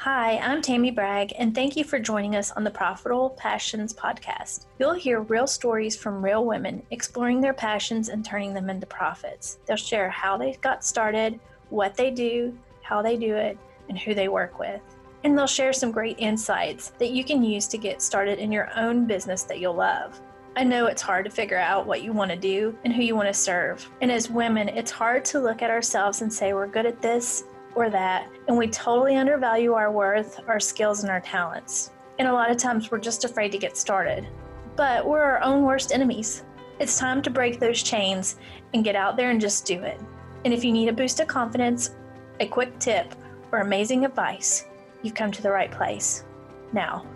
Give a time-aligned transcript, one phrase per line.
[0.00, 4.66] Hi, I'm Tammy Bragg, and thank you for joining us on the Profitable Passions podcast.
[4.78, 9.58] You'll hear real stories from real women exploring their passions and turning them into profits.
[9.64, 11.40] They'll share how they got started,
[11.70, 13.56] what they do, how they do it,
[13.88, 14.82] and who they work with.
[15.24, 18.70] And they'll share some great insights that you can use to get started in your
[18.78, 20.20] own business that you'll love.
[20.56, 23.16] I know it's hard to figure out what you want to do and who you
[23.16, 23.90] want to serve.
[24.02, 27.44] And as women, it's hard to look at ourselves and say we're good at this
[27.76, 31.92] or that, and we totally undervalue our worth, our skills, and our talents.
[32.18, 34.26] And a lot of times we're just afraid to get started.
[34.74, 36.42] But we're our own worst enemies.
[36.78, 38.36] It's time to break those chains
[38.74, 40.00] and get out there and just do it.
[40.44, 41.94] And if you need a boost of confidence,
[42.40, 43.14] a quick tip,
[43.52, 44.66] or amazing advice,
[45.02, 46.24] you've come to the right place.
[46.72, 47.06] Now,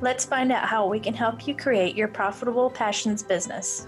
[0.00, 3.86] let's find out how we can help you create your profitable passions business.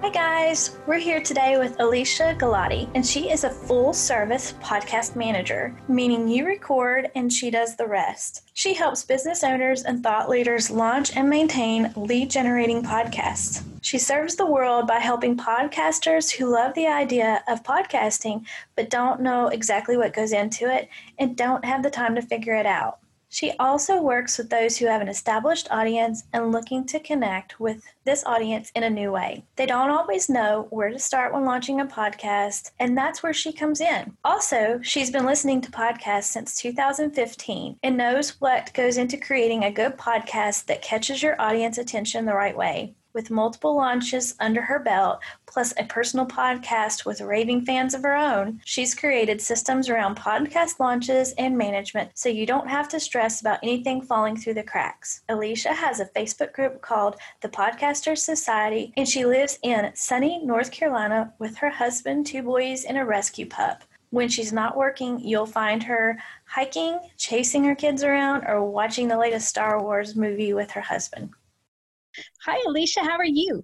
[0.00, 5.16] Hi guys, we're here today with Alicia Galati, and she is a full service podcast
[5.16, 8.48] manager, meaning you record and she does the rest.
[8.54, 13.64] She helps business owners and thought leaders launch and maintain lead generating podcasts.
[13.82, 18.46] She serves the world by helping podcasters who love the idea of podcasting
[18.76, 22.54] but don't know exactly what goes into it and don't have the time to figure
[22.54, 23.00] it out.
[23.30, 27.82] She also works with those who have an established audience and looking to connect with
[28.04, 29.44] this audience in a new way.
[29.56, 33.52] They don't always know where to start when launching a podcast, and that's where she
[33.52, 34.16] comes in.
[34.24, 39.70] Also, she's been listening to podcasts since 2015 and knows what goes into creating a
[39.70, 44.78] good podcast that catches your audience attention the right way with multiple launches under her
[44.78, 50.16] belt, plus a personal podcast with raving fans of her own, she's created systems around
[50.16, 54.62] podcast launches and management so you don't have to stress about anything falling through the
[54.62, 55.22] cracks.
[55.28, 60.70] Alicia has a Facebook group called the Podcasters Society, and she lives in sunny North
[60.70, 63.84] Carolina with her husband, two boys, and a rescue pup.
[64.10, 69.18] When she's not working, you'll find her hiking, chasing her kids around, or watching the
[69.18, 71.30] latest Star Wars movie with her husband.
[72.44, 73.00] Hi, Alicia.
[73.00, 73.62] How are you?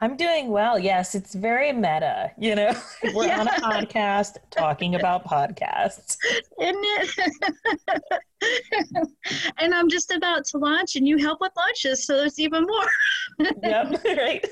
[0.00, 0.78] I'm doing well.
[0.78, 2.30] Yes, it's very meta.
[2.38, 2.72] You know,
[3.14, 3.40] we're yeah.
[3.40, 6.16] on a podcast talking about podcasts,
[6.60, 8.02] isn't it?
[9.58, 13.50] and I'm just about to launch, and you help with launches, so there's even more.
[13.62, 14.46] yep, right.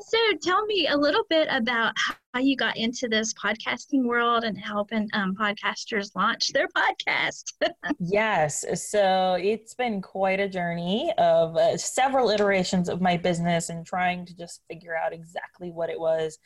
[0.00, 1.94] so, tell me a little bit about
[2.34, 7.52] how you got into this podcasting world and helping um, podcasters launch their podcast.
[7.98, 13.84] yes, so it's been quite a journey of uh, several iterations of my business and
[13.84, 16.38] trying to just figure out exactly what it was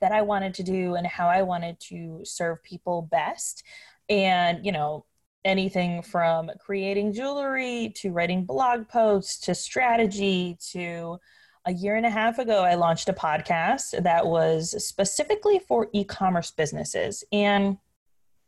[0.00, 3.64] that I wanted to do and how I wanted to serve people best.
[4.08, 5.04] And, you know,
[5.44, 11.18] anything from creating jewelry to writing blog posts to strategy to
[11.66, 16.04] a year and a half ago, I launched a podcast that was specifically for e
[16.04, 17.24] commerce businesses.
[17.32, 17.78] And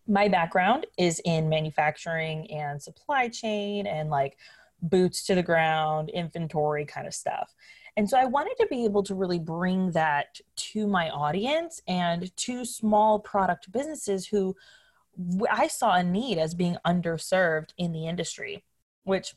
[0.06, 4.38] my background is in manufacturing and supply chain and like
[4.82, 7.54] boots to the ground, inventory kind of stuff.
[7.96, 12.34] And so I wanted to be able to really bring that to my audience and
[12.38, 14.56] to small product businesses who
[15.50, 18.64] I saw a need as being underserved in the industry,
[19.04, 19.34] which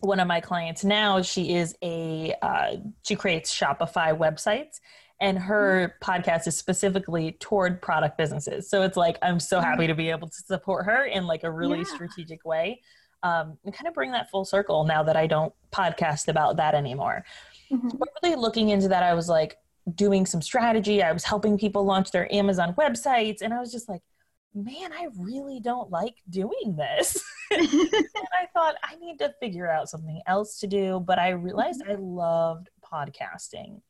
[0.00, 4.80] one of my clients now, she is a, uh, she creates Shopify websites
[5.22, 6.10] and her mm-hmm.
[6.10, 8.68] podcast is specifically toward product businesses.
[8.68, 11.50] So it's like, I'm so happy to be able to support her in like a
[11.50, 11.84] really yeah.
[11.84, 12.80] strategic way.
[13.22, 16.74] Um, and kind of bring that full circle now that I don't podcast about that
[16.74, 17.24] anymore.
[17.70, 17.96] Mm-hmm.
[17.96, 19.58] But really looking into that, I was like
[19.94, 21.04] doing some strategy.
[21.04, 23.42] I was helping people launch their Amazon websites.
[23.42, 24.02] And I was just like,
[24.54, 27.22] man, I really don't like doing this.
[27.50, 31.82] and I thought I need to figure out something else to do, but I realized
[31.88, 33.82] I loved podcasting.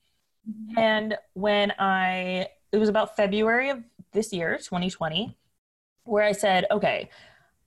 [0.49, 0.79] Mm-hmm.
[0.79, 5.37] And when I, it was about February of this year, 2020,
[6.05, 7.11] where I said, okay,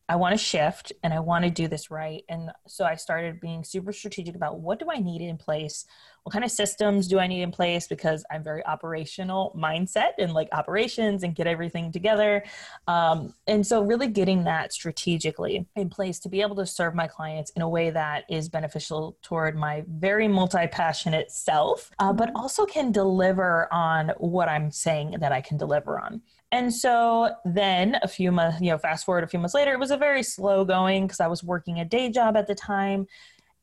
[0.08, 2.24] I want to shift and I want to do this right.
[2.30, 5.86] And so I started being super strategic about what do I need in place?
[6.24, 7.88] What kind of systems do I need in place?
[7.88, 12.44] Because I'm very operational mindset and like operations and get everything together.
[12.88, 17.08] Um, and so really getting that strategically in place to be able to serve my
[17.08, 22.38] clients in a way that is beneficial toward my very multi-passionate self, uh, but mm-hmm.
[22.38, 26.22] also can deliver on what I'm saying that I can deliver on.
[26.56, 29.80] And so then a few months, you know, fast forward a few months later, it
[29.80, 33.07] was a very slow going because I was working a day job at the time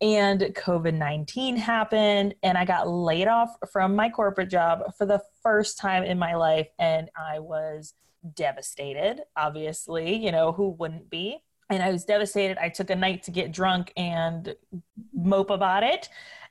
[0.02, 5.22] and COVID 19 happened and I got laid off from my corporate job for the
[5.42, 6.68] first time in my life.
[6.78, 7.94] And I was
[8.34, 11.38] devastated, obviously, you know, who wouldn't be?
[11.70, 12.58] And I was devastated.
[12.58, 14.54] I took a night to get drunk and
[15.14, 16.10] mope about it.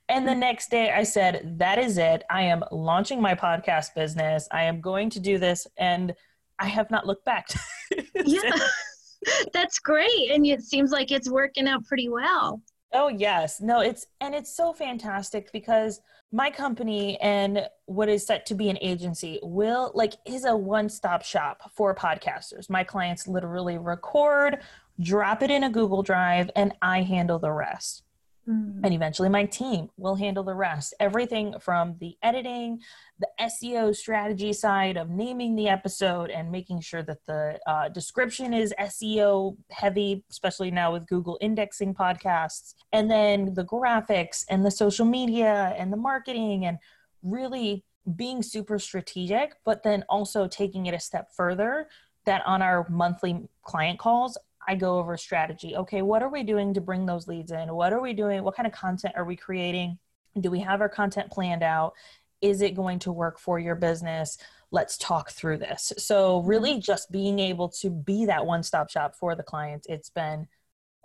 [0.09, 2.23] And the next day I said, that is it.
[2.31, 4.47] I am launching my podcast business.
[4.51, 5.67] I am going to do this.
[5.77, 6.15] And
[6.61, 7.47] I have not looked back.
[8.25, 8.51] yeah.
[9.53, 10.31] That's great.
[10.31, 12.61] And it seems like it's working out pretty well.
[12.93, 13.61] Oh yes.
[13.61, 18.69] No, it's and it's so fantastic because my company and what is set to be
[18.69, 22.69] an agency will like is a one-stop shop for podcasters.
[22.69, 24.59] My clients literally record,
[24.99, 28.03] drop it in a Google Drive and I handle the rest.
[28.51, 28.81] Mm.
[28.83, 30.93] And eventually my team will handle the rest.
[30.99, 32.79] Everything from the editing,
[33.19, 38.53] the SEO strategy side of naming the episode and making sure that the uh, description
[38.53, 44.71] is SEO heavy, especially now with Google indexing podcasts, and then the graphics and the
[44.71, 46.77] social media and the marketing and
[47.23, 51.87] really being super strategic, but then also taking it a step further
[52.25, 54.37] that on our monthly client calls,
[54.67, 55.75] I go over strategy.
[55.75, 57.73] Okay, what are we doing to bring those leads in?
[57.73, 58.43] What are we doing?
[58.43, 59.97] What kind of content are we creating?
[60.39, 61.93] Do we have our content planned out?
[62.41, 64.37] Is it going to work for your business?
[64.71, 65.91] Let's talk through this.
[65.97, 66.79] So, really, mm-hmm.
[66.79, 70.47] just being able to be that one stop shop for the clients, it's been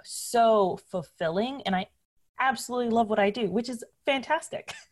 [0.04, 1.62] so fulfilling.
[1.66, 1.86] And I
[2.38, 4.72] absolutely love what I do, which is fantastic.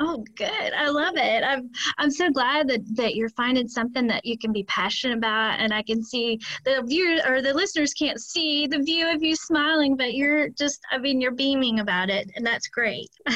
[0.00, 0.72] Oh, good.
[0.72, 1.44] I love it.
[1.44, 5.60] I'm I'm so glad that that you're finding something that you can be passionate about,
[5.60, 9.36] and I can see the viewer or the listeners can't see the view of you
[9.36, 13.08] smiling, but you're just I mean you're beaming about it, and that's great.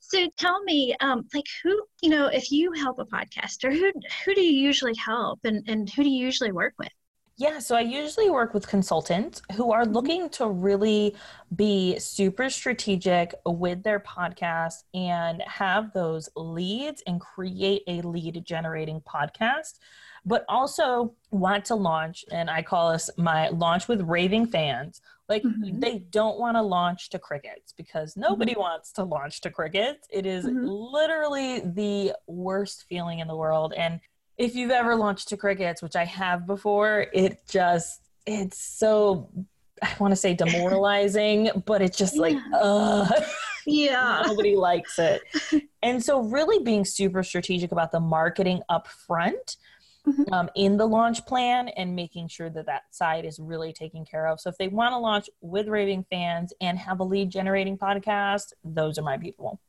[0.00, 3.92] so tell me, um, like who you know, if you help a podcaster, who
[4.24, 6.90] who do you usually help, and and who do you usually work with?
[7.38, 9.92] Yeah, so I usually work with consultants who are mm-hmm.
[9.92, 11.14] looking to really
[11.54, 19.00] be super strategic with their podcast and have those leads and create a lead generating
[19.02, 19.78] podcast,
[20.26, 25.00] but also want to launch, and I call this my launch with raving fans.
[25.28, 25.78] Like mm-hmm.
[25.78, 28.62] they don't want to launch to crickets because nobody mm-hmm.
[28.62, 30.08] wants to launch to crickets.
[30.10, 30.64] It is mm-hmm.
[30.64, 33.74] literally the worst feeling in the world.
[33.74, 34.00] And
[34.38, 39.28] if you've ever launched to crickets, which I have before, it just it's so
[39.82, 42.20] I want to say demoralizing, but it's just yeah.
[42.20, 43.10] like uh
[43.66, 45.22] yeah nobody likes it.
[45.82, 49.56] And so really being super strategic about the marketing up front
[50.06, 50.32] mm-hmm.
[50.32, 54.26] um, in the launch plan and making sure that that side is really taken care
[54.26, 54.40] of.
[54.40, 58.52] So if they want to launch with raving fans and have a lead generating podcast,
[58.64, 59.60] those are my people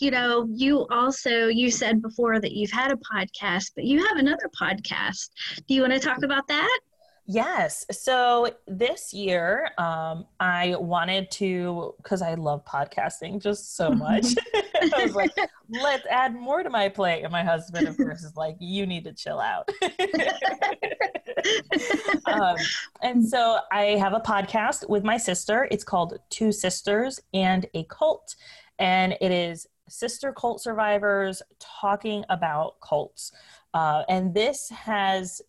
[0.00, 4.18] you know, you also you said before that you've had a podcast, but you have
[4.18, 5.30] another podcast.
[5.66, 6.80] Do you want to talk about that?
[7.28, 7.84] Yes.
[7.90, 14.26] So this year, um, I wanted to, because I love podcasting just so much.
[14.54, 15.32] I was like,
[15.68, 17.24] let's add more to my plate.
[17.24, 19.68] And my husband, of course, is like, you need to chill out.
[22.26, 22.56] um,
[23.02, 25.66] and so I have a podcast with my sister.
[25.72, 28.36] It's called Two Sisters and a Cult.
[28.78, 33.32] And it is sister cult survivors talking about cults.
[33.74, 35.42] Uh, and this has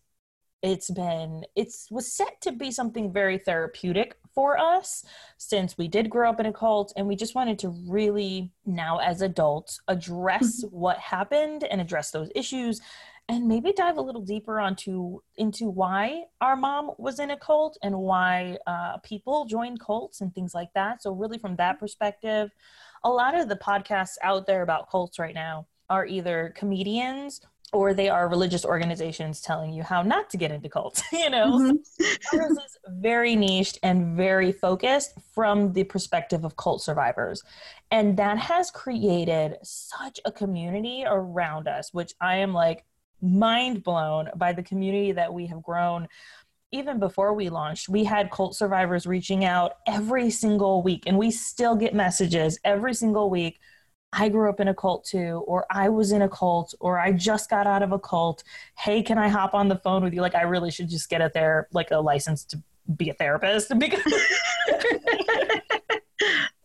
[0.62, 5.04] it's been it's was set to be something very therapeutic for us
[5.36, 8.98] since we did grow up in a cult and we just wanted to really now
[8.98, 10.76] as adults address mm-hmm.
[10.76, 12.80] what happened and address those issues
[13.28, 17.78] and maybe dive a little deeper onto into why our mom was in a cult
[17.82, 22.50] and why uh, people join cults and things like that so really from that perspective
[23.04, 27.40] a lot of the podcasts out there about cults right now are either comedians
[27.72, 31.58] or they are religious organizations telling you how not to get into cults you know
[31.58, 32.38] mm-hmm.
[32.38, 37.42] ours is very niched and very focused from the perspective of cult survivors
[37.90, 42.84] and that has created such a community around us which i am like
[43.20, 46.08] mind blown by the community that we have grown
[46.70, 51.30] even before we launched, we had cult survivors reaching out every single week, and we
[51.30, 53.58] still get messages every single week.
[54.12, 57.12] I grew up in a cult too, or I was in a cult, or I
[57.12, 58.42] just got out of a cult.
[58.76, 60.20] Hey, can I hop on the phone with you?
[60.20, 62.62] Like, I really should just get a there, like a license to
[62.96, 64.00] be a therapist because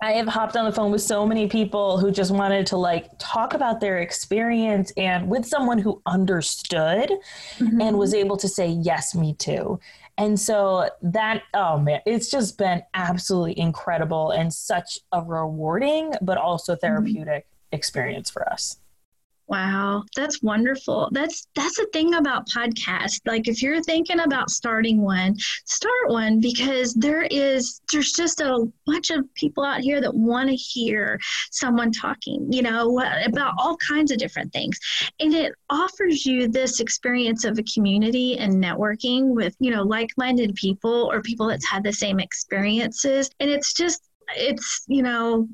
[0.04, 3.10] I have hopped on the phone with so many people who just wanted to like
[3.20, 7.10] talk about their experience and with someone who understood
[7.58, 7.80] mm-hmm.
[7.80, 9.80] and was able to say, Yes, me too.
[10.18, 16.38] And so that, oh man, it's just been absolutely incredible and such a rewarding, but
[16.38, 16.82] also mm-hmm.
[16.82, 17.76] therapeutic mm-hmm.
[17.78, 18.80] experience for us.
[19.54, 21.10] Wow, that's wonderful.
[21.12, 23.20] That's that's the thing about podcasts.
[23.28, 28.66] Like if you're thinking about starting one, start one because there is there's just a
[28.88, 31.20] bunch of people out here that want to hear
[31.52, 34.80] someone talking, you know, about all kinds of different things.
[35.20, 40.56] And it offers you this experience of a community and networking with, you know, like-minded
[40.56, 43.30] people or people that's had the same experiences.
[43.40, 44.02] And it's just
[44.36, 45.48] it's, you know,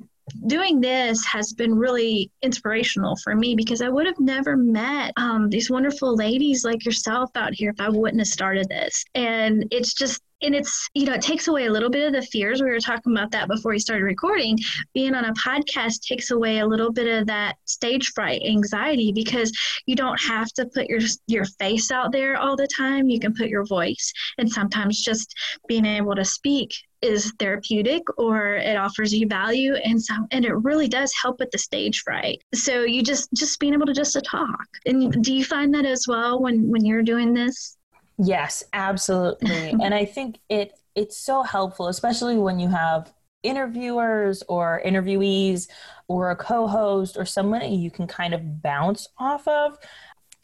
[0.47, 5.49] doing this has been really inspirational for me because I would have never met um,
[5.49, 9.03] these wonderful ladies like yourself out here if I wouldn't have started this.
[9.15, 12.25] And it's just and it's you know it takes away a little bit of the
[12.27, 12.61] fears.
[12.61, 14.57] We were talking about that before we started recording.
[14.93, 19.51] Being on a podcast takes away a little bit of that stage fright anxiety because
[19.85, 23.09] you don't have to put your your face out there all the time.
[23.09, 24.11] You can put your voice.
[24.37, 25.33] And sometimes just
[25.67, 29.75] being able to speak is therapeutic or it offers you value.
[29.75, 32.41] And so and it really does help with the stage fright.
[32.53, 34.67] So you just just being able to just to talk.
[34.85, 37.77] And do you find that as well when when you're doing this
[38.19, 39.71] Yes, absolutely.
[39.81, 45.67] and I think it it's so helpful, especially when you have interviewers or interviewees
[46.09, 49.77] or a co-host or somebody you can kind of bounce off of.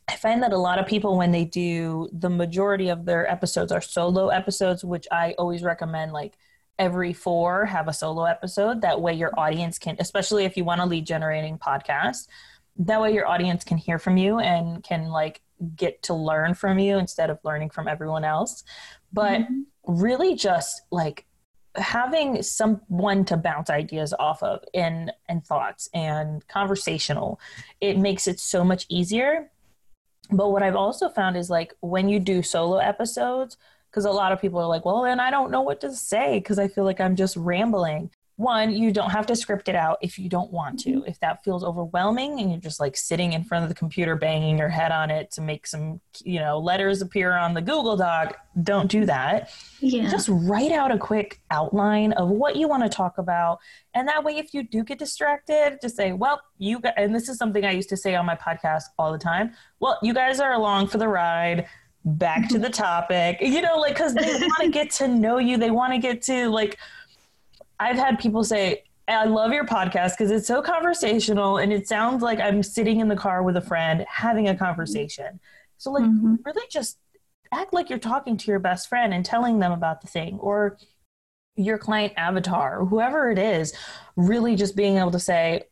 [0.07, 3.71] I find that a lot of people when they do the majority of their episodes
[3.71, 6.37] are solo episodes, which I always recommend like
[6.77, 8.81] every four have a solo episode.
[8.81, 12.27] That way your audience can, especially if you want a lead generating podcast,
[12.77, 15.41] that way your audience can hear from you and can like
[15.75, 18.63] get to learn from you instead of learning from everyone else.
[19.11, 19.61] But mm-hmm.
[19.87, 21.25] really just like
[21.77, 27.39] having someone to bounce ideas off of and and thoughts and conversational
[27.81, 29.51] it makes it so much easier
[30.31, 33.57] but what i've also found is like when you do solo episodes
[33.89, 36.39] because a lot of people are like well and i don't know what to say
[36.39, 39.97] because i feel like i'm just rambling one, you don't have to script it out
[40.01, 40.89] if you don't want to.
[40.89, 41.07] Mm-hmm.
[41.07, 44.57] If that feels overwhelming and you're just like sitting in front of the computer banging
[44.57, 48.37] your head on it to make some, you know, letters appear on the Google Doc,
[48.63, 49.51] don't do that.
[49.79, 50.09] Yeah.
[50.09, 53.59] Just write out a quick outline of what you want to talk about.
[53.93, 57.29] And that way, if you do get distracted, just say, well, you guys, and this
[57.29, 59.53] is something I used to say on my podcast all the time.
[59.79, 61.67] Well, you guys are along for the ride
[62.07, 65.57] back to the topic you know like because they want to get to know you
[65.57, 66.77] they want to get to like
[67.79, 72.23] I've had people say, I love your podcast because it's so conversational and it sounds
[72.23, 75.39] like I'm sitting in the car with a friend having a conversation.
[75.77, 76.35] So, like, mm-hmm.
[76.43, 76.97] really just
[77.53, 80.77] act like you're talking to your best friend and telling them about the thing or
[81.55, 83.73] your client avatar or whoever it is,
[84.15, 85.63] really just being able to say,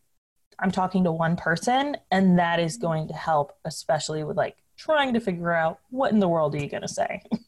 [0.59, 5.13] I'm talking to one person, and that is going to help, especially with like trying
[5.13, 7.21] to figure out what in the world are you going to say.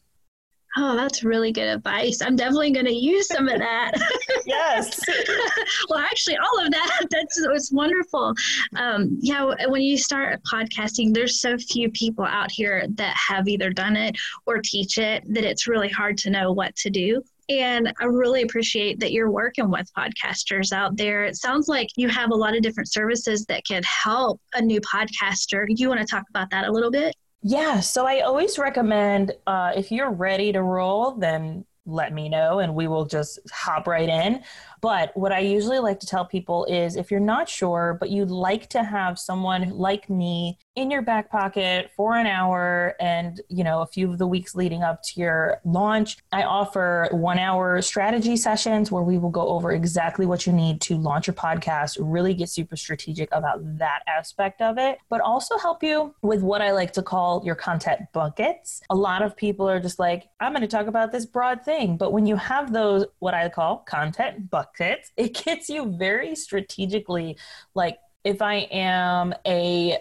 [0.78, 2.20] Oh, that's really good advice.
[2.20, 3.92] I'm definitely going to use some of that.
[4.46, 5.00] yes.
[5.88, 7.06] well, actually, all of that.
[7.10, 8.34] That's it's wonderful.
[8.76, 13.70] Um, yeah, when you start podcasting, there's so few people out here that have either
[13.70, 17.22] done it or teach it that it's really hard to know what to do.
[17.48, 21.24] And I really appreciate that you're working with podcasters out there.
[21.24, 24.80] It sounds like you have a lot of different services that can help a new
[24.80, 25.64] podcaster.
[25.68, 27.14] You want to talk about that a little bit?
[27.42, 32.58] Yeah, so I always recommend uh, if you're ready to roll, then let me know
[32.58, 34.42] and we will just hop right in.
[34.80, 38.30] But what I usually like to tell people is if you're not sure, but you'd
[38.30, 43.64] like to have someone like me in your back pocket for an hour and, you
[43.64, 47.80] know, a few of the weeks leading up to your launch, I offer one hour
[47.80, 51.96] strategy sessions where we will go over exactly what you need to launch your podcast,
[52.00, 56.60] really get super strategic about that aspect of it, but also help you with what
[56.60, 58.82] I like to call your content buckets.
[58.90, 61.96] A lot of people are just like, I'm going to talk about this broad thing.
[61.96, 65.12] But when you have those, what I call content buckets, pockets.
[65.16, 67.36] It gets you very strategically
[67.74, 69.98] like if I am a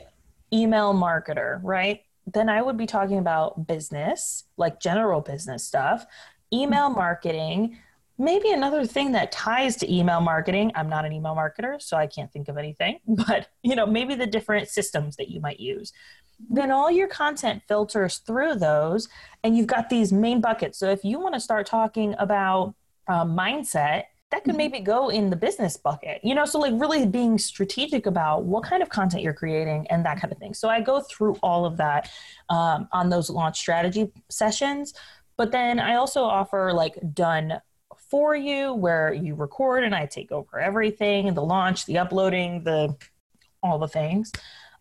[0.52, 2.02] email marketer, right?
[2.34, 6.06] Then I would be talking about business, like general business stuff,
[6.52, 7.78] email marketing,
[8.18, 10.72] maybe another thing that ties to email marketing.
[10.74, 14.16] I'm not an email marketer, so I can't think of anything, but you know, maybe
[14.16, 15.92] the different systems that you might use.
[16.50, 19.08] Then all your content filters through those
[19.44, 20.78] and you've got these main buckets.
[20.78, 22.76] So if you want to start talking about
[23.08, 24.58] uh, mindset, that could mm-hmm.
[24.58, 28.63] maybe go in the business bucket you know so like really being strategic about what
[28.63, 31.65] kind of content you're creating and that kind of thing so i go through all
[31.65, 32.12] of that
[32.50, 34.94] um, on those launch strategy sessions
[35.38, 37.54] but then i also offer like done
[38.10, 42.94] for you where you record and i take over everything the launch the uploading the
[43.63, 44.34] all the things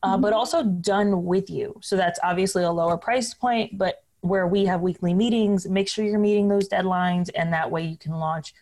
[0.02, 0.22] uh, mm-hmm.
[0.22, 4.64] but also done with you so that's obviously a lower price point but where we
[4.64, 8.52] have weekly meetings make sure you're meeting those deadlines and that way you can launch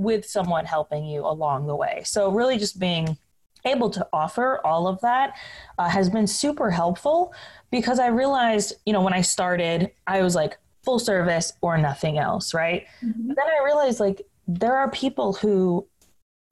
[0.00, 2.02] with someone helping you along the way.
[2.04, 3.18] So, really, just being
[3.66, 5.36] able to offer all of that
[5.78, 7.34] uh, has been super helpful
[7.70, 12.16] because I realized, you know, when I started, I was like full service or nothing
[12.18, 12.86] else, right?
[13.04, 13.28] Mm-hmm.
[13.28, 15.86] But then I realized, like, there are people who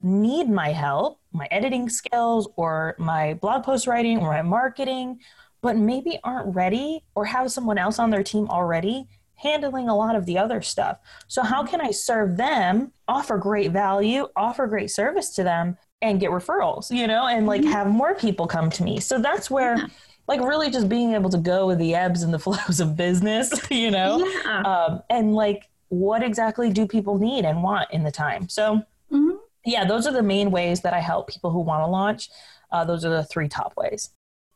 [0.01, 5.19] need my help, my editing skills, or my blog post writing, or my marketing,
[5.61, 9.07] but maybe aren't ready or have someone else on their team already
[9.41, 10.99] handling a lot of the other stuff.
[11.27, 16.19] So, how can I serve them, offer great value, offer great service to them, and
[16.19, 17.71] get referrals, you know, and like mm-hmm.
[17.71, 18.99] have more people come to me.
[18.99, 19.87] So that's where yeah.
[20.27, 23.51] like really just being able to go with the ebbs and the flows of business,
[23.71, 24.61] you know, yeah.
[24.61, 28.47] um, and like what exactly do people need and want in the time.
[28.47, 29.31] So mm-hmm.
[29.65, 32.29] yeah, those are the main ways that I help people who want to launch.
[32.71, 34.11] Uh, those are the three top ways.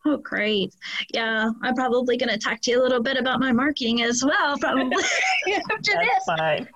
[0.05, 0.75] Oh, great.
[1.13, 4.23] Yeah, I'm probably going to talk to you a little bit about my marketing as
[4.23, 4.93] well, probably
[5.53, 6.37] after That's this.
[6.37, 6.67] Fine.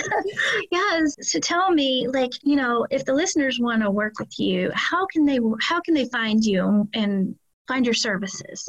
[0.72, 1.16] yes.
[1.20, 5.06] So tell me, like, you know, if the listeners want to work with you, how
[5.06, 7.36] can they how can they find you and
[7.68, 8.68] find your services?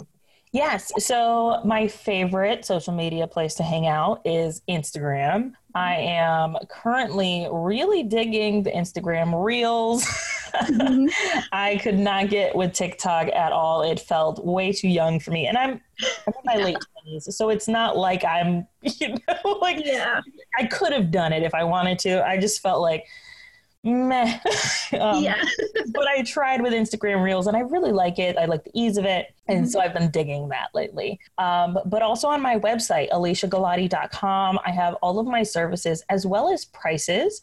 [0.54, 0.92] Yes.
[1.00, 5.54] So my favorite social media place to hang out is Instagram.
[5.76, 10.06] I am currently really digging the Instagram reels.
[10.66, 11.40] Mm-hmm.
[11.52, 13.82] I could not get with TikTok at all.
[13.84, 15.48] It felt way too young for me.
[15.48, 15.82] And I'm,
[16.28, 16.66] I'm in my yeah.
[16.66, 17.34] late 20s.
[17.34, 20.22] So it's not like I'm, you know, like yeah.
[20.58, 22.26] I could have done it if I wanted to.
[22.26, 23.06] I just felt like
[23.84, 24.40] meh.
[25.00, 25.42] um, yeah.
[25.94, 28.38] but I tried with Instagram Reels and I really like it.
[28.38, 29.34] I like the ease of it.
[29.48, 29.68] And mm-hmm.
[29.68, 31.20] so I've been digging that lately.
[31.38, 36.52] Um, but also on my website, aliciagalati.com, I have all of my services as well
[36.52, 37.42] as prices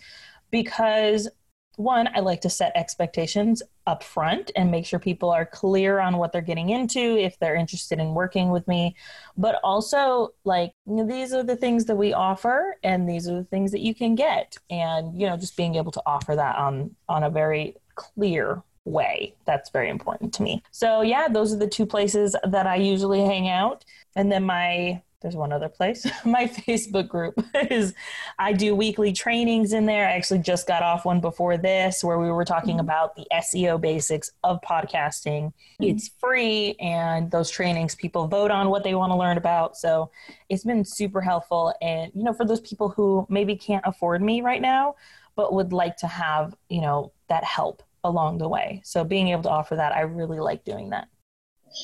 [0.51, 1.29] because
[1.77, 6.17] one, I like to set expectations up front and make sure people are clear on
[6.17, 8.97] what they're getting into if they're interested in working with me.
[9.37, 13.37] But also, like, you know, these are the things that we offer and these are
[13.37, 14.57] the things that you can get.
[14.71, 19.35] And, you know, just being able to offer that on on a very clear way.
[19.47, 20.63] That's very important to me.
[20.71, 23.85] So, yeah, those are the two places that I usually hang out.
[24.17, 26.07] And then my there's one other place.
[26.27, 27.35] My Facebook group
[27.71, 27.95] is
[28.39, 30.07] I do weekly trainings in there.
[30.07, 32.81] I actually just got off one before this where we were talking mm-hmm.
[32.81, 35.47] about the SEO basics of podcasting.
[35.47, 35.85] Mm-hmm.
[35.85, 39.79] It's free and those trainings people vote on what they want to learn about.
[39.79, 40.11] So
[40.51, 44.43] it's been super helpful and you know for those people who maybe can't afford me
[44.43, 44.95] right now
[45.37, 48.81] but would like to have, you know, that help along the way.
[48.85, 51.09] So being able to offer that, I really like doing that.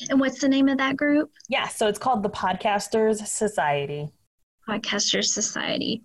[0.09, 1.31] And what's the name of that group?
[1.49, 4.11] Yeah, so it's called the Podcasters Society.
[4.69, 6.01] Podcasters Society.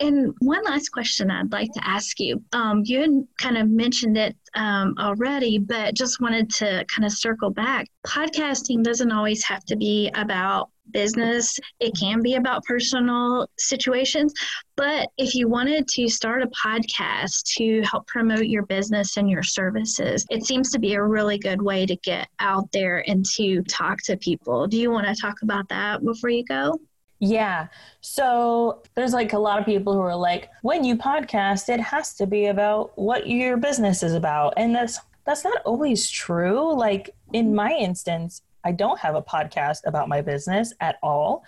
[0.00, 2.42] And one last question I'd like to ask you.
[2.52, 7.12] Um, you had kind of mentioned it um, already, but just wanted to kind of
[7.12, 7.88] circle back.
[8.06, 14.32] Podcasting doesn't always have to be about business, it can be about personal situations.
[14.76, 19.42] But if you wanted to start a podcast to help promote your business and your
[19.42, 23.62] services, it seems to be a really good way to get out there and to
[23.62, 24.66] talk to people.
[24.66, 26.78] Do you want to talk about that before you go?
[27.24, 27.68] Yeah.
[28.00, 32.14] So there's like a lot of people who are like, when you podcast, it has
[32.14, 34.54] to be about what your business is about.
[34.56, 36.74] And that's that's not always true.
[36.74, 37.54] Like in mm-hmm.
[37.54, 41.44] my instance, I don't have a podcast about my business at all.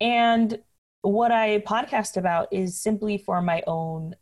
[0.00, 0.58] And
[1.02, 4.14] what I podcast about is simply for my own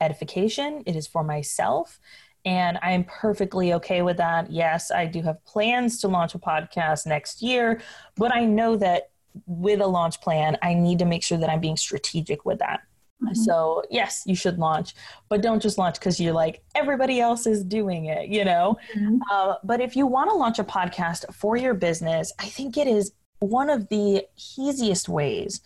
[0.00, 2.00] edification, it is for myself.
[2.44, 4.50] And I am perfectly okay with that.
[4.50, 7.82] Yes, I do have plans to launch a podcast next year,
[8.16, 9.10] but I know that
[9.46, 12.80] with a launch plan, I need to make sure that I'm being strategic with that.
[13.22, 13.34] Mm-hmm.
[13.34, 14.94] So, yes, you should launch,
[15.28, 18.78] but don't just launch because you're like, everybody else is doing it, you know?
[18.96, 19.18] Mm-hmm.
[19.30, 22.86] Uh, but if you want to launch a podcast for your business, I think it
[22.86, 24.26] is one of the
[24.58, 25.60] easiest ways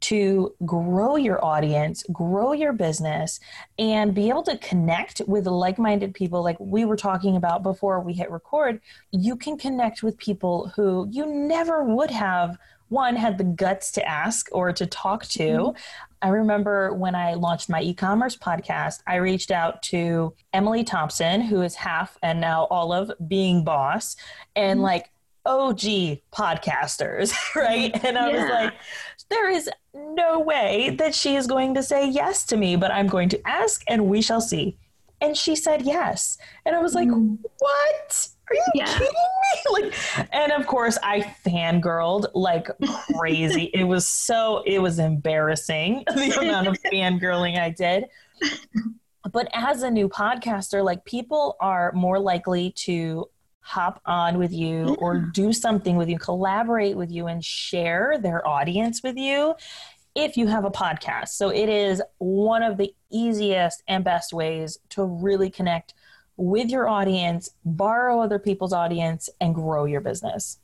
[0.00, 3.38] to grow your audience, grow your business,
[3.78, 8.00] and be able to connect with like minded people, like we were talking about before
[8.00, 8.80] we hit record.
[9.10, 12.56] You can connect with people who you never would have
[12.90, 15.40] one had the guts to ask or to talk to.
[15.40, 15.78] Mm-hmm.
[16.22, 21.40] I remember when I launched my e commerce podcast, I reached out to Emily Thompson,
[21.40, 24.16] who is half and now all of Being Boss,
[24.54, 24.84] and mm-hmm.
[24.84, 25.10] like
[25.46, 27.92] OG podcasters, right?
[28.04, 28.42] And I yeah.
[28.42, 28.74] was like,
[29.30, 33.06] there is no way that she is going to say yes to me, but I'm
[33.06, 34.76] going to ask and we shall see.
[35.20, 36.38] And she said yes.
[36.64, 37.38] And I was like, mm.
[37.58, 38.28] what?
[38.50, 38.86] Are you yeah.
[38.86, 39.12] kidding me?
[39.70, 39.94] Like,
[40.32, 42.68] and of course, I fangirled like
[43.16, 43.70] crazy.
[43.74, 48.06] it was so, it was embarrassing the amount of fangirling I did.
[49.32, 53.28] But as a new podcaster, like people are more likely to
[53.60, 54.94] hop on with you yeah.
[54.98, 59.54] or do something with you, collaborate with you, and share their audience with you
[60.24, 61.28] if you have a podcast.
[61.28, 65.94] So it is one of the easiest and best ways to really connect
[66.36, 70.58] with your audience, borrow other people's audience, and grow your business.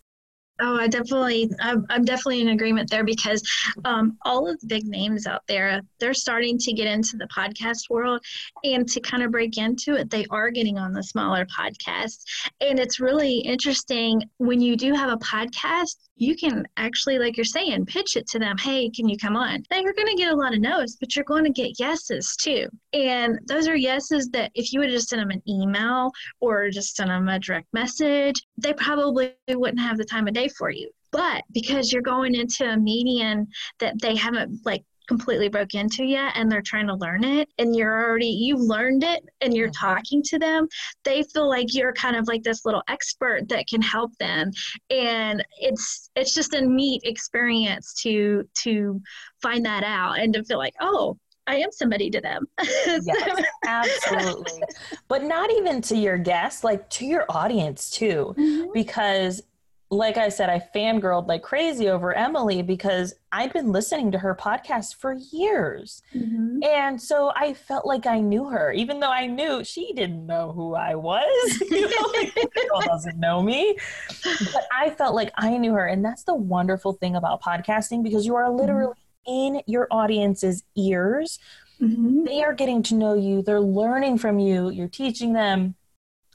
[0.58, 3.42] Oh, I definitely, I'm, definitely in agreement there because
[3.84, 7.90] um, all of the big names out there, they're starting to get into the podcast
[7.90, 8.24] world
[8.64, 12.24] and to kind of break into it, they are getting on the smaller podcasts.
[12.62, 17.44] And it's really interesting when you do have a podcast, you can actually, like you're
[17.44, 18.57] saying, pitch it to them.
[18.57, 19.62] Hey, can you come on?
[19.70, 22.37] Now you're going to get a lot of no's, but you're going to get yeses
[22.37, 22.68] too.
[22.92, 26.96] And those are yeses that if you would just send them an email or just
[26.96, 30.90] send them a direct message, they probably wouldn't have the time of day for you.
[31.12, 33.46] But because you're going into a median
[33.79, 37.74] that they haven't like completely broke into yet and they're trying to learn it and
[37.74, 39.86] you're already you've learned it and you're mm-hmm.
[39.86, 40.66] talking to them
[41.04, 44.50] they feel like you're kind of like this little expert that can help them
[44.90, 49.00] and it's it's just a neat experience to to
[49.42, 51.16] find that out and to feel like oh
[51.48, 52.48] I am somebody to them.
[52.64, 54.62] yes, absolutely.
[55.06, 58.34] But not even to your guests, like to your audience too.
[58.36, 58.72] Mm-hmm.
[58.74, 59.42] Because
[59.90, 64.35] like I said, I fangirled like crazy over Emily because I'd been listening to her
[64.35, 66.03] podcast for years.
[66.12, 66.64] Mm-hmm.
[66.64, 70.51] And so I felt like I knew her, even though I knew she didn't know
[70.53, 71.61] who I was.
[71.70, 73.79] you know, like, girl doesn't know me.
[74.25, 75.87] But I felt like I knew her.
[75.87, 78.59] And that's the wonderful thing about podcasting because you are mm-hmm.
[78.59, 78.94] literally
[79.29, 79.57] mm-hmm.
[79.57, 81.38] in your audience's ears.
[81.81, 82.25] Mm-hmm.
[82.25, 85.75] They are getting to know you, they're learning from you, you're teaching them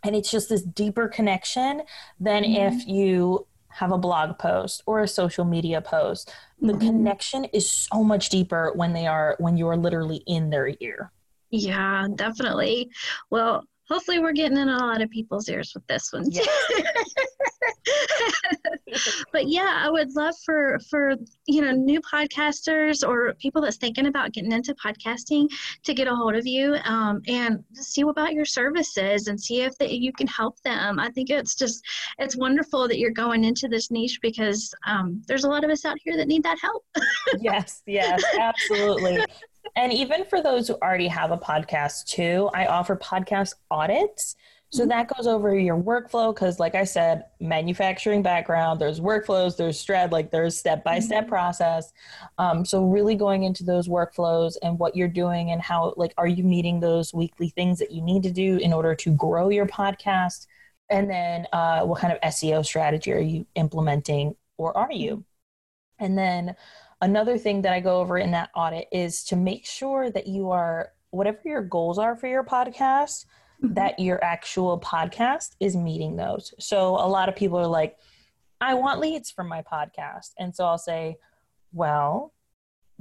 [0.04, 1.82] and it's just this deeper connection
[2.20, 2.76] than mm-hmm.
[2.76, 6.80] if you have a blog post or a social media post the mm-hmm.
[6.88, 11.12] connection is so much deeper when they are when you are literally in their ear
[11.50, 12.90] yeah definitely
[13.30, 16.43] well hopefully we're getting in a lot of people's ears with this one yeah.
[19.32, 21.15] but yeah i would love for for
[21.47, 25.47] you know new podcasters or people that's thinking about getting into podcasting
[25.84, 29.77] to get a hold of you um, and see about your services and see if
[29.77, 30.99] that you can help them.
[30.99, 31.84] I think it's just
[32.19, 35.86] it's wonderful that you're going into this niche because um, there's a lot of us
[35.86, 36.86] out here that need that help.
[37.39, 39.23] Yes yes absolutely
[39.76, 44.36] and even for those who already have a podcast too, I offer podcast audits.
[44.69, 44.89] So mm-hmm.
[44.89, 50.12] that goes over your workflow because, like I said, manufacturing background, there's workflows, there's strat,
[50.12, 51.91] like there's step by step process.
[52.38, 56.28] Um, so really going into those workflows and what you're doing and how, like, are
[56.28, 59.67] you meeting those weekly things that you need to do in order to grow your
[59.67, 60.47] podcast?
[60.89, 65.26] And then uh, what kind of SEO strategy are you implementing or are you?
[66.00, 66.56] And then
[67.02, 70.52] Another thing that I go over in that audit is to make sure that you
[70.52, 73.26] are, whatever your goals are for your podcast,
[73.62, 73.74] mm-hmm.
[73.74, 76.54] that your actual podcast is meeting those.
[76.60, 77.98] So a lot of people are like,
[78.60, 80.32] I want leads from my podcast.
[80.38, 81.18] And so I'll say,
[81.74, 82.34] well,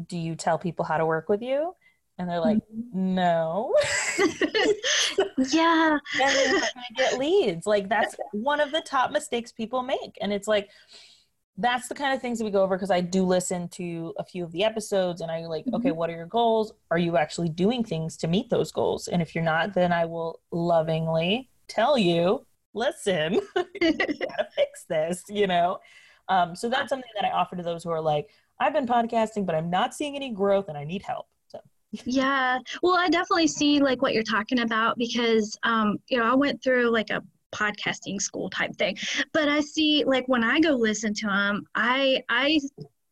[0.06, 1.74] do you tell people how to work with you?
[2.18, 3.14] And they're like, mm-hmm.
[3.14, 3.74] no.
[5.52, 5.98] yeah.
[6.20, 7.66] and they're not going to get leads.
[7.66, 10.18] Like, that's one of the top mistakes people make.
[10.20, 10.70] And it's like,
[11.56, 14.24] that's the kind of things that we go over because I do listen to a
[14.24, 15.76] few of the episodes and I like, mm-hmm.
[15.76, 16.72] okay, what are your goals?
[16.90, 19.08] Are you actually doing things to meet those goals?
[19.08, 23.34] And if you're not, then I will lovingly tell you, listen,
[23.80, 25.78] you gotta fix this, you know?
[26.28, 29.44] Um, so that's something that I offer to those who are like, I've been podcasting,
[29.44, 31.26] but I'm not seeing any growth and I need help.
[31.48, 31.60] So
[32.04, 32.58] yeah.
[32.82, 36.62] Well, I definitely see like what you're talking about because um, you know, I went
[36.62, 38.96] through like a podcasting school type thing.
[39.32, 42.60] But i see like when i go listen to them i i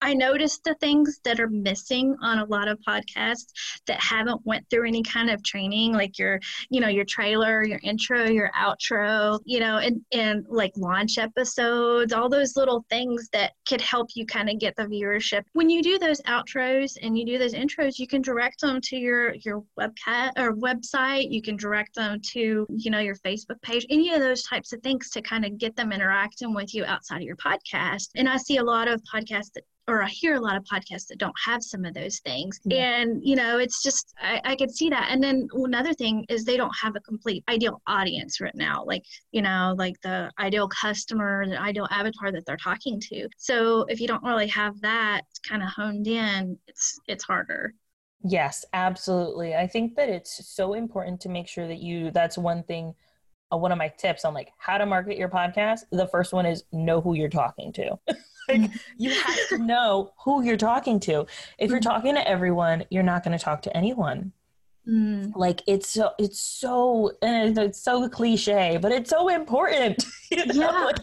[0.01, 3.53] I noticed the things that are missing on a lot of podcasts
[3.87, 7.81] that haven't went through any kind of training, like your, you know, your trailer, your
[7.83, 13.53] intro, your outro, you know, and, and like launch episodes, all those little things that
[13.69, 15.43] could help you kind of get the viewership.
[15.53, 18.97] When you do those outros and you do those intros, you can direct them to
[18.97, 21.31] your your webcat or website.
[21.31, 24.81] You can direct them to, you know, your Facebook page, any of those types of
[24.83, 28.09] things to kind of get them interacting with you outside of your podcast.
[28.15, 31.07] And I see a lot of podcasts that or I hear a lot of podcasts
[31.07, 32.61] that don't have some of those things.
[32.65, 33.01] Yeah.
[33.01, 35.09] And, you know, it's just, I, I could see that.
[35.11, 39.05] And then another thing is they don't have a complete ideal audience right now, like,
[39.33, 43.29] you know, like the ideal customer, the ideal avatar that they're talking to.
[43.39, 47.73] So if you don't really have that kind of honed in, it's, it's harder.
[48.23, 49.55] Yes, absolutely.
[49.55, 52.95] I think that it's so important to make sure that you, that's one thing
[53.51, 56.45] uh, one of my tips on like how to market your podcast the first one
[56.45, 57.99] is know who you're talking to
[58.61, 61.27] like you have to know who you're talking to.
[61.59, 64.33] If you're talking to everyone, you're not going to talk to anyone.
[64.89, 65.33] Mm.
[65.37, 70.05] Like it's so it's so and it's so cliche, but it's so important.
[70.31, 70.71] You know?
[70.71, 70.85] Yeah.
[70.85, 70.99] Like,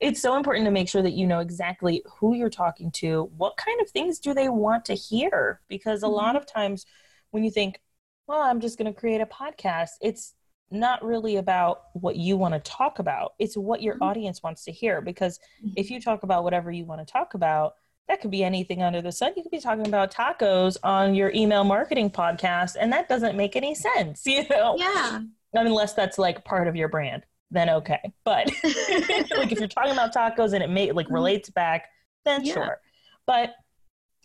[0.00, 3.56] it's so important to make sure that you know exactly who you're talking to, what
[3.56, 5.60] kind of things do they want to hear?
[5.68, 6.16] Because a mm-hmm.
[6.16, 6.84] lot of times
[7.30, 7.80] when you think,
[8.26, 10.34] well, I'm just going to create a podcast, it's
[10.70, 13.34] not really about what you want to talk about.
[13.38, 14.04] It's what your mm-hmm.
[14.04, 15.00] audience wants to hear.
[15.00, 15.74] Because mm-hmm.
[15.76, 17.74] if you talk about whatever you want to talk about,
[18.08, 19.32] that could be anything under the sun.
[19.36, 23.56] You could be talking about tacos on your email marketing podcast, and that doesn't make
[23.56, 24.76] any sense, you know?
[24.78, 25.20] Yeah.
[25.54, 28.12] Unless that's like part of your brand, then okay.
[28.24, 31.14] But like if you're talking about tacos and it may like mm-hmm.
[31.14, 31.86] relates back
[32.26, 32.54] then Yeah.
[32.54, 32.80] sure.
[33.26, 33.54] But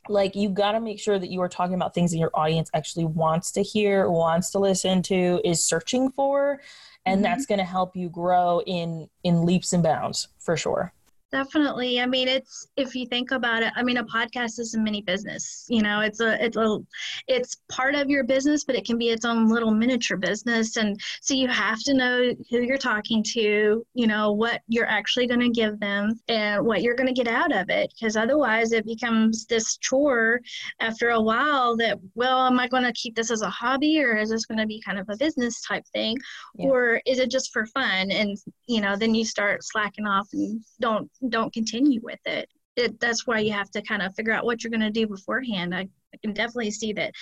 [0.10, 2.70] like you got to make sure that you are talking about things that your audience
[2.74, 6.60] actually wants to hear, wants to listen to, is searching for,
[7.06, 7.24] and Mhm.
[7.24, 10.94] that's going to help you grow in in leaps and bounds for sure.
[11.32, 12.02] Definitely.
[12.02, 13.72] I mean, it's if you think about it.
[13.78, 15.66] I mean, a podcast is a mini business.
[15.70, 16.80] You know, it's a it's a
[17.28, 20.76] it's part of your business, but it can be its own little miniature business.
[20.76, 23.86] And so you have to know who you're talking to.
[23.94, 27.30] You know what you're actually going to give them and what you're going to get
[27.34, 27.94] out of it.
[27.98, 30.42] Because otherwise, it becomes this chore
[30.82, 31.78] after a while.
[31.78, 34.58] That well, am I going to keep this as a hobby or is this going
[34.60, 36.18] to be kind of a business type thing,
[36.56, 36.68] Yeah.
[36.68, 38.12] or is it just for fun?
[38.12, 42.50] And you know, then you start slacking off and don't don't continue with it.
[42.76, 45.08] it that's why you have to kind of figure out what you're going to do
[45.08, 45.74] beforehand.
[45.76, 47.14] I, I can definitely see that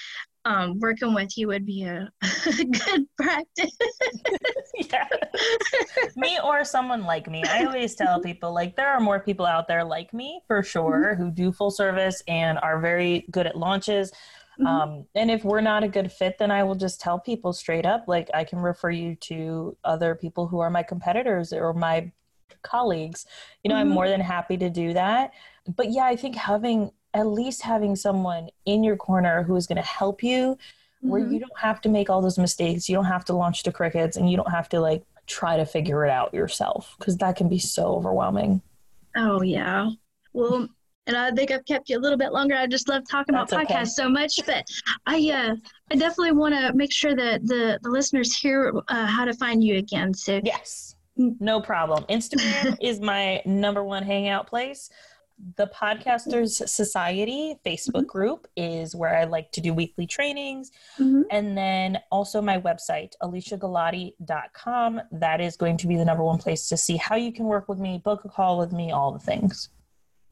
[0.45, 2.09] um, working with you would be a,
[2.45, 3.77] good practice.
[4.91, 5.07] yeah.
[6.15, 7.43] me or someone like me.
[7.43, 11.15] I always tell people like there are more people out there like me for sure
[11.15, 14.11] who do full service and are very good at launches.
[14.59, 14.65] Mhm.
[14.65, 17.85] Um, and if we're not a good fit, then I will just tell people straight
[17.85, 22.11] up, like I can refer you to other people who are my competitors or my
[22.61, 23.25] colleagues.
[23.63, 23.93] You know, I'm Mhm.
[23.93, 25.31] more than happy to do that.
[25.75, 29.77] But yeah, I think having at least having someone in your corner who is going
[29.77, 30.57] to help you
[31.01, 31.33] where Mhm.
[31.33, 32.87] you don't have to make all those mistakes.
[32.87, 35.65] You don't have to launch the crickets and you don't have to like try to
[35.65, 38.61] figure it out yourself because that can be so overwhelming.
[39.15, 39.89] Oh yeah.
[40.33, 40.67] Well,
[41.07, 42.55] and I think I've kept you a little bit longer.
[42.55, 43.73] I just love talking That's about okay.
[43.73, 44.63] podcasts so much, but
[45.07, 45.55] I uh,
[45.91, 49.63] I definitely want to make sure that the the listeners hear uh, how to find
[49.63, 50.13] you again.
[50.13, 50.95] So Yes.
[51.19, 52.05] No problem.
[52.09, 54.89] Instagram is my number one hangout place.
[55.55, 60.71] The Podcasters Society Facebook group is where I like to do weekly trainings.
[60.97, 61.23] Mhm.
[61.31, 65.01] And then also my website, aliciagalati.com.
[65.11, 67.69] That is going to be the number one place to see how you can work
[67.69, 69.69] with me, book a call with me, all the things.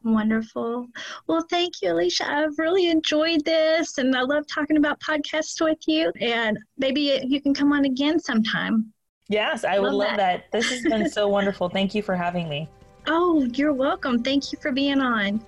[0.04, 0.88] Wonderful.
[1.28, 2.30] Well, thank you, Alicia.
[2.30, 6.12] I've really enjoyed this, and I love talking about podcasts with you.
[6.21, 8.93] And maybe you can come on again sometime.
[9.30, 10.52] Yes, I would Love love that.
[10.52, 11.70] This has been so wonderful.
[11.70, 12.70] Thank you for having me.
[13.08, 14.24] Oh, you're welcome.
[14.24, 15.44] Thank you for being on.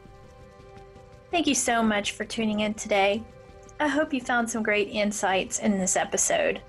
[1.31, 3.23] Thank you so much for tuning in today.
[3.79, 6.61] I hope you found some great insights in this episode.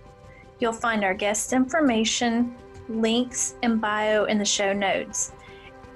[0.61, 2.55] You'll find our guest information,
[2.89, 5.33] links, and bio in the show notes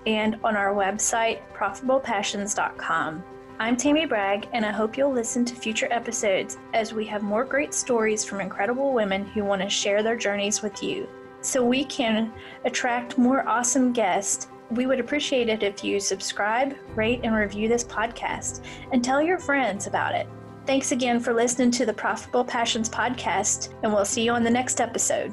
[0.06, 3.24] and on our website, profitablepassions.com.
[3.60, 7.44] I'm Tammy Bragg, and I hope you'll listen to future episodes as we have more
[7.44, 11.08] great stories from incredible women who want to share their journeys with you.
[11.40, 12.32] So we can
[12.64, 17.84] attract more awesome guests we would appreciate it if you subscribe, rate, and review this
[17.84, 20.26] podcast and tell your friends about it.
[20.66, 24.50] Thanks again for listening to the Profitable Passions podcast, and we'll see you on the
[24.50, 25.32] next episode.